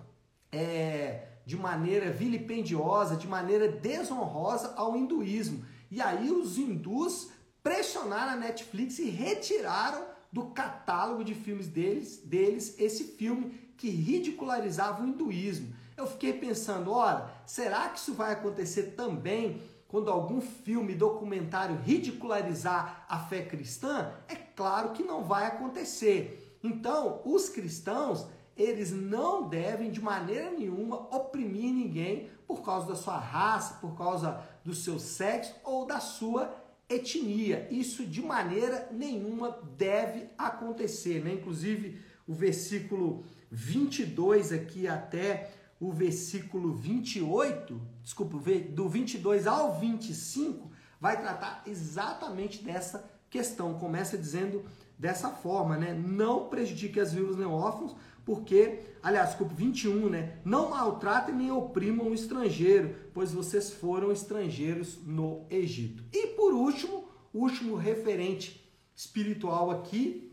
é, 0.52 1.28
de 1.46 1.56
maneira 1.56 2.12
vilipendiosa, 2.12 3.16
de 3.16 3.28
maneira 3.28 3.68
desonrosa 3.70 4.74
ao 4.76 4.98
hinduísmo. 4.98 5.64
E 5.90 6.02
aí 6.02 6.32
os 6.32 6.58
hindus 6.58 7.30
pressionaram 7.64 8.34
a 8.34 8.36
Netflix 8.36 9.00
e 9.00 9.10
retiraram 9.10 10.04
do 10.32 10.48
catálogo 10.48 11.24
de 11.24 11.34
filmes 11.34 11.68
deles, 11.68 12.18
deles 12.18 12.76
esse 12.78 13.06
filme 13.06 13.52
que 13.78 13.90
ridicularizava 13.90 15.04
o 15.04 15.08
hinduísmo. 15.08 15.74
Eu 15.96 16.06
fiquei 16.08 16.34
pensando, 16.34 16.92
ora, 16.92 17.32
será 17.46 17.88
que 17.88 18.00
isso 18.00 18.14
vai 18.14 18.34
acontecer 18.34 18.96
também 18.98 19.62
quando 19.96 20.12
algum 20.12 20.42
filme, 20.42 20.94
documentário 20.94 21.78
ridicularizar 21.78 23.06
a 23.08 23.18
fé 23.18 23.44
cristã? 23.44 24.12
É 24.28 24.36
claro 24.36 24.90
que 24.92 25.02
não 25.02 25.24
vai 25.24 25.46
acontecer. 25.46 26.60
Então, 26.62 27.22
os 27.24 27.48
cristãos, 27.48 28.28
eles 28.58 28.92
não 28.92 29.48
devem 29.48 29.90
de 29.90 30.02
maneira 30.02 30.52
nenhuma 30.52 30.98
oprimir 31.16 31.74
ninguém 31.74 32.30
por 32.46 32.62
causa 32.62 32.88
da 32.88 32.96
sua 32.98 33.18
raça, 33.18 33.76
por 33.76 33.96
causa 33.96 34.44
do 34.66 34.76
seu 34.76 35.00
sexo 35.00 35.56
ou 35.64 35.86
da 35.86 36.02
sua 36.02 36.54
etnia. 36.90 37.66
Isso 37.72 38.06
de 38.06 38.22
maneira 38.22 38.90
nenhuma 38.92 39.58
deve 39.78 40.28
acontecer, 40.38 41.24
né? 41.24 41.36
Inclusive, 41.36 42.02
o 42.28 42.34
versículo 42.34 43.24
22 43.50 44.52
aqui 44.52 44.90
até 44.90 45.54
o 45.80 45.92
versículo 45.92 46.74
28, 46.74 47.80
desculpa, 48.02 48.38
do 48.72 48.88
22 48.88 49.46
ao 49.46 49.78
25, 49.78 50.72
vai 51.00 51.20
tratar 51.20 51.64
exatamente 51.68 52.64
dessa 52.64 53.10
questão. 53.30 53.78
Começa 53.78 54.18
dizendo 54.18 54.66
dessa 54.98 55.30
forma, 55.30 55.78
né? 55.78 55.94
Não 55.94 56.48
prejudique 56.48 57.00
as 57.00 57.14
viúvas 57.14 57.36
nem 57.36 57.46
órfãos, 57.46 57.96
porque, 58.24 58.82
aliás, 59.04 59.30
desculpa, 59.30 59.54
21, 59.54 60.10
né? 60.10 60.38
Não 60.44 60.70
maltratem 60.70 61.36
nem 61.36 61.52
oprimam 61.52 62.08
o 62.08 62.14
estrangeiro, 62.14 62.96
pois 63.14 63.32
vocês 63.32 63.72
foram 63.72 64.12
estrangeiros 64.12 64.98
no 65.06 65.46
Egito. 65.50 66.04
E 66.12 66.28
por 66.28 66.54
último, 66.54 67.08
último 67.34 67.76
referente 67.76 68.66
espiritual 68.96 69.70
aqui, 69.70 70.32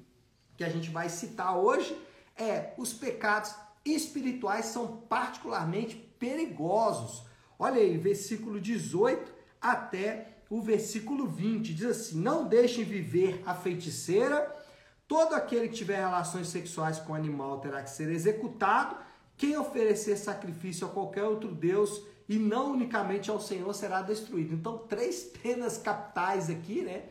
que 0.56 0.64
a 0.64 0.68
gente 0.68 0.88
vai 0.88 1.08
citar 1.08 1.58
hoje, 1.58 1.96
é 2.36 2.72
os 2.78 2.92
pecados 2.92 3.54
espirituais 3.84 4.66
são 4.66 4.98
particularmente 5.08 5.96
perigosos. 6.18 7.24
Olha 7.58 7.80
aí, 7.80 7.96
versículo 7.96 8.60
18 8.60 9.32
até 9.60 10.32
o 10.50 10.60
versículo 10.60 11.26
20 11.26 11.72
diz 11.72 11.86
assim: 11.86 12.20
Não 12.20 12.46
deixem 12.46 12.84
viver 12.84 13.42
a 13.46 13.54
feiticeira, 13.54 14.54
todo 15.08 15.34
aquele 15.34 15.68
que 15.68 15.76
tiver 15.76 15.96
relações 15.96 16.48
sexuais 16.48 16.98
com 16.98 17.14
animal 17.14 17.58
terá 17.60 17.82
que 17.82 17.90
ser 17.90 18.10
executado. 18.10 18.96
Quem 19.36 19.56
oferecer 19.56 20.16
sacrifício 20.16 20.86
a 20.86 20.90
qualquer 20.90 21.24
outro 21.24 21.54
Deus 21.54 22.02
e 22.28 22.38
não 22.38 22.72
unicamente 22.72 23.30
ao 23.30 23.40
Senhor 23.40 23.72
será 23.74 24.02
destruído. 24.02 24.54
Então, 24.54 24.78
três 24.78 25.22
penas 25.22 25.78
capitais 25.78 26.50
aqui, 26.50 26.82
né? 26.82 27.04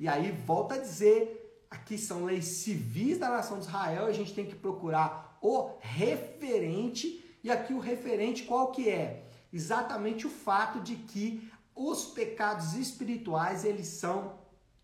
E 0.00 0.08
aí 0.08 0.32
volta 0.32 0.74
a 0.74 0.78
dizer, 0.78 1.64
aqui 1.70 1.98
são 1.98 2.24
leis 2.24 2.46
civis 2.46 3.18
da 3.18 3.28
nação 3.28 3.58
de 3.58 3.66
Israel, 3.66 4.06
a 4.06 4.12
gente 4.12 4.34
tem 4.34 4.46
que 4.46 4.54
procurar 4.54 5.35
o 5.46 5.76
referente, 5.78 7.24
e 7.44 7.50
aqui 7.50 7.72
o 7.72 7.78
referente 7.78 8.42
qual 8.42 8.72
que 8.72 8.90
é? 8.90 9.28
Exatamente 9.52 10.26
o 10.26 10.30
fato 10.30 10.80
de 10.80 10.96
que 10.96 11.48
os 11.72 12.06
pecados 12.06 12.74
espirituais 12.74 13.64
eles 13.64 13.86
são 13.86 14.40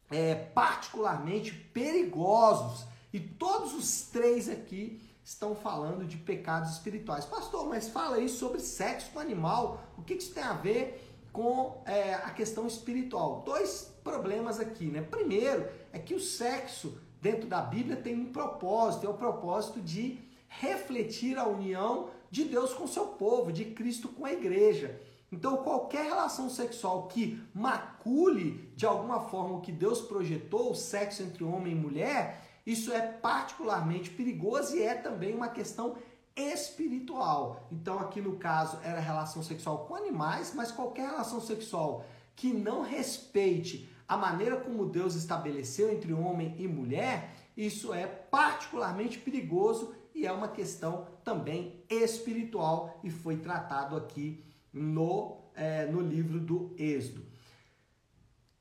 é, 0.08 0.34
particularmente 0.34 1.52
perigosos 1.52 2.86
e 3.12 3.18
todos 3.18 3.74
os 3.74 4.02
três 4.02 4.48
aqui 4.48 5.02
estão 5.24 5.56
falando 5.56 6.04
de 6.04 6.16
pecados 6.16 6.70
espirituais. 6.70 7.24
Pastor, 7.24 7.68
mas 7.68 7.88
fala 7.88 8.16
aí 8.16 8.28
sobre 8.28 8.60
sexo 8.60 9.10
com 9.10 9.18
animal. 9.18 9.80
O 9.98 10.02
que 10.02 10.14
isso 10.14 10.32
tem 10.32 10.44
a 10.44 10.52
ver 10.52 11.18
com 11.32 11.82
é, 11.86 12.14
a 12.14 12.30
questão 12.30 12.68
espiritual? 12.68 13.42
Dois 13.44 13.92
problemas 14.04 14.60
aqui, 14.60 14.86
né? 14.86 15.02
Primeiro 15.02 15.68
é 15.92 15.98
que 15.98 16.14
o 16.14 16.20
sexo 16.20 17.00
dentro 17.20 17.48
da 17.48 17.62
Bíblia 17.62 17.96
tem 17.96 18.14
um 18.14 18.32
propósito, 18.32 19.06
é 19.06 19.08
o 19.08 19.14
propósito 19.14 19.80
de 19.80 20.31
refletir 20.58 21.38
a 21.38 21.46
união 21.46 22.10
de 22.30 22.44
Deus 22.44 22.72
com 22.74 22.86
seu 22.86 23.06
povo, 23.06 23.52
de 23.52 23.66
Cristo 23.66 24.08
com 24.08 24.24
a 24.24 24.32
igreja. 24.32 25.00
Então, 25.30 25.58
qualquer 25.58 26.04
relação 26.04 26.50
sexual 26.50 27.08
que 27.08 27.42
macule 27.54 28.70
de 28.76 28.84
alguma 28.84 29.20
forma 29.20 29.56
o 29.56 29.60
que 29.60 29.72
Deus 29.72 30.00
projetou, 30.00 30.70
o 30.70 30.74
sexo 30.74 31.22
entre 31.22 31.42
homem 31.42 31.72
e 31.72 31.76
mulher, 31.76 32.42
isso 32.66 32.92
é 32.92 33.00
particularmente 33.00 34.10
perigoso 34.10 34.76
e 34.76 34.82
é 34.82 34.94
também 34.94 35.34
uma 35.34 35.48
questão 35.48 35.96
espiritual. 36.36 37.66
Então, 37.72 37.98
aqui 37.98 38.20
no 38.20 38.36
caso, 38.36 38.78
era 38.84 39.00
relação 39.00 39.42
sexual 39.42 39.86
com 39.86 39.94
animais, 39.94 40.52
mas 40.54 40.70
qualquer 40.70 41.08
relação 41.08 41.40
sexual 41.40 42.04
que 42.36 42.52
não 42.52 42.82
respeite 42.82 43.88
a 44.06 44.16
maneira 44.16 44.56
como 44.56 44.84
Deus 44.84 45.14
estabeleceu 45.14 45.90
entre 45.90 46.12
homem 46.12 46.54
e 46.58 46.68
mulher, 46.68 47.30
isso 47.56 47.94
é 47.94 48.06
particularmente 48.06 49.18
perigoso 49.18 49.94
é 50.26 50.32
uma 50.32 50.48
questão 50.48 51.06
também 51.24 51.84
espiritual 51.88 53.00
e 53.02 53.10
foi 53.10 53.36
tratado 53.36 53.96
aqui 53.96 54.44
no, 54.72 55.38
é, 55.54 55.86
no 55.86 56.00
livro 56.00 56.40
do 56.40 56.74
Êxodo. 56.78 57.24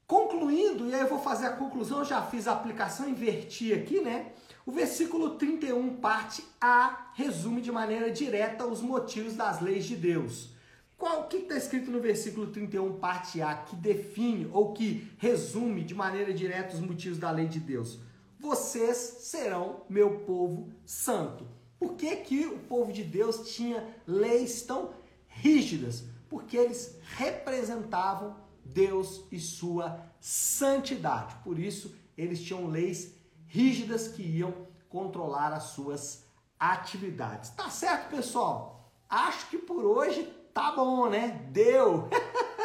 Concluindo, 0.06 0.89
e 0.89 0.94
aí 0.94 1.01
eu 1.01 1.08
vou 1.08 1.20
fazer 1.20 1.46
a 1.46 1.56
conclusão, 1.56 2.03
já 2.03 2.22
fiz 2.22 2.48
a 2.48 2.51
aplicação, 2.51 3.08
inverti 3.08 3.74
aqui, 3.74 4.01
né? 4.01 4.34
O 4.65 4.72
versículo 4.72 5.32
31, 5.38 5.98
parte 5.98 6.44
A, 6.60 7.12
resume 7.13 7.62
de 7.62 7.72
maneira 7.72 8.12
direta 8.12 8.65
os 8.65 8.82
motivos 8.82 9.36
das 9.36 9.62
leis 9.62 9.86
de 9.86 9.96
Deus. 9.96 10.50
Qual 10.98 11.22
o 11.22 11.27
que 11.27 11.38
está 11.38 11.55
escrito 11.55 11.90
no 11.90 12.00
versículo 12.00 12.48
31, 12.48 13.00
parte 13.00 13.42
A, 13.42 13.55
que 13.55 13.75
define 13.75 14.50
ou 14.51 14.74
que 14.74 15.09
resume 15.18 15.83
de 15.83 15.96
maneira 15.96 16.33
direta 16.33 16.75
os 16.75 16.81
motivos 16.81 17.18
da 17.18 17.31
lei 17.31 17.48
de 17.48 17.59
Deus? 17.59 17.98
Vocês 18.42 18.98
serão 18.98 19.84
meu 19.88 20.22
povo 20.22 20.74
santo. 20.84 21.48
Por 21.80 21.94
que, 21.94 22.16
que 22.18 22.48
o 22.48 22.58
povo 22.58 22.92
de 22.92 23.04
Deus 23.04 23.54
tinha 23.54 23.96
leis 24.08 24.64
tão 24.64 24.90
rígidas, 25.27 26.04
porque 26.27 26.58
eles 26.58 26.98
representavam 27.18 28.36
Deus 28.66 29.24
e 29.32 29.40
sua 29.40 30.04
santidade. 30.20 31.36
Por 31.44 31.60
isso, 31.60 31.96
eles 32.18 32.42
tinham 32.42 32.68
leis 32.68 33.16
rígidas 33.48 34.08
que 34.08 34.24
iam 34.24 34.54
controlar 34.90 35.54
as 35.54 35.64
suas 35.64 36.25
atividades. 36.60 37.51
Tá 37.51 37.70
certo, 37.70 38.10
pessoal? 38.10 38.92
Acho 39.08 39.50
que 39.50 39.58
por 39.58 39.86
hoje 39.86 40.24
tá 40.54 40.72
bom, 40.72 41.10
né? 41.10 41.48
Deu! 41.51 42.10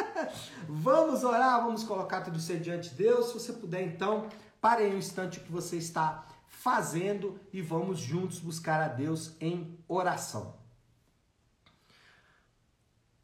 vamos 0.67 1.23
orar, 1.23 1.63
vamos 1.63 1.83
colocar 1.83 2.21
tudo 2.21 2.37
isso 2.37 2.57
diante 2.57 2.89
de 2.89 2.95
Deus. 2.95 3.27
Se 3.27 3.33
você 3.33 3.53
puder, 3.53 3.83
então, 3.83 4.27
pare 4.61 4.83
aí 4.83 4.93
um 4.93 4.97
instante 4.97 5.39
o 5.39 5.43
que 5.43 5.51
você 5.51 5.77
está 5.77 6.27
fazendo 6.47 7.39
e 7.53 7.61
vamos 7.61 7.99
juntos 7.99 8.39
buscar 8.39 8.81
a 8.81 8.87
Deus 8.87 9.35
em 9.39 9.77
oração. 9.87 10.55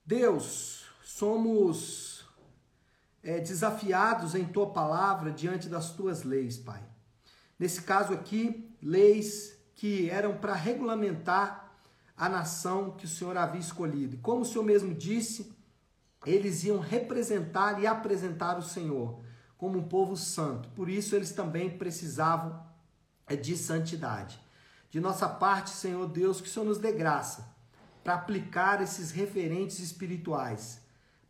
Deus, 0.06 0.86
somos 1.04 2.26
é, 3.24 3.39
desafiados 3.39 4.36
em 4.36 4.46
tua 4.46 4.72
palavra 4.72 5.32
diante 5.32 5.69
das 5.69 5.91
tuas 5.91 6.24
leis, 6.24 6.58
Pai. 6.58 6.84
Nesse 7.58 7.82
caso 7.82 8.13
aqui, 8.13 8.69
leis 8.82 9.58
que 9.76 10.10
eram 10.10 10.38
para 10.38 10.54
regulamentar 10.54 11.72
a 12.15 12.30
nação 12.30 12.91
que 12.91 13.06
o 13.06 13.10
Senhor 13.10 13.38
havia 13.38 13.62
escolhido. 13.62 14.17
Como 14.17 14.41
o 14.41 14.46
Senhor 14.46 14.63
mesmo 14.63 14.93
disse, 14.93 15.54
eles 16.26 16.63
iam 16.63 16.80
representar 16.80 17.82
e 17.82 17.88
apresentar 17.88 18.58
o 18.58 18.62
Senhor 18.62 19.22
como 19.63 19.80
um 19.80 19.88
povo 19.88 20.17
santo. 20.17 20.67
Por 20.76 20.89
isso, 20.89 21.15
eles 21.15 21.32
também 21.32 21.69
precisavam 21.69 22.62
é, 23.26 23.34
de 23.34 23.56
santidade. 23.56 24.38
De 24.91 24.99
nossa 24.99 25.30
parte, 25.30 25.69
Senhor 25.69 26.06
Deus, 26.10 26.41
que 26.41 26.49
o 26.49 26.52
Senhor 26.52 26.65
nos 26.65 26.80
dê 26.80 26.91
graça 26.91 27.47
para 28.04 28.15
aplicar 28.15 28.82
esses 28.82 29.12
referentes 29.12 29.80
espirituais, 29.80 30.82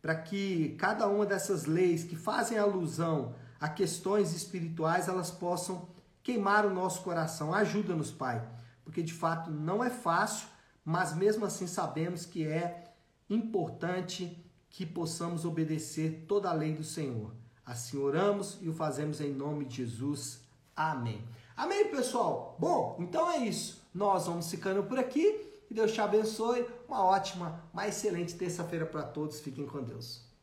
para 0.02 0.16
que 0.16 0.74
cada 0.80 1.06
uma 1.06 1.24
dessas 1.24 1.66
leis 1.66 2.02
que 2.02 2.16
fazem 2.16 2.58
alusão 2.58 3.36
a 3.60 3.68
questões 3.68 4.34
espirituais, 4.34 5.06
elas 5.06 5.30
possam 5.30 5.88
queimar 6.20 6.66
o 6.66 6.74
nosso 6.74 7.02
coração. 7.02 7.54
Ajuda-nos, 7.54 8.10
Pai, 8.10 8.44
porque 8.82 9.00
de 9.00 9.12
fato 9.12 9.48
não 9.48 9.84
é 9.84 9.90
fácil, 9.90 10.48
mas 10.84 11.14
mesmo 11.14 11.46
assim 11.46 11.68
sabemos 11.68 12.26
que 12.26 12.44
é 12.44 12.82
importante 13.30 14.44
que 14.68 14.84
possamos 14.84 15.44
obedecer 15.44 16.24
toda 16.26 16.50
a 16.50 16.52
lei 16.52 16.74
do 16.74 16.82
Senhor. 16.82 17.43
Assim 17.64 17.98
oramos 17.98 18.58
e 18.60 18.68
o 18.68 18.74
fazemos 18.74 19.20
em 19.20 19.32
nome 19.32 19.64
de 19.64 19.76
Jesus. 19.76 20.40
Amém. 20.76 21.22
Amém, 21.56 21.88
pessoal? 21.88 22.56
Bom, 22.58 22.96
então 22.98 23.30
é 23.30 23.38
isso. 23.38 23.82
Nós 23.94 24.26
vamos 24.26 24.50
ficando 24.50 24.82
por 24.82 24.98
aqui. 24.98 25.50
Que 25.66 25.74
Deus 25.74 25.92
te 25.92 26.00
abençoe. 26.00 26.66
Uma 26.86 27.02
ótima, 27.04 27.62
uma 27.72 27.88
excelente 27.88 28.34
terça-feira 28.34 28.84
para 28.84 29.02
todos. 29.02 29.40
Fiquem 29.40 29.66
com 29.66 29.82
Deus. 29.82 30.33